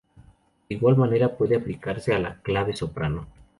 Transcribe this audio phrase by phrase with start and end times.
[0.67, 3.27] De igual manera, puede aplicarse a la clave soprano.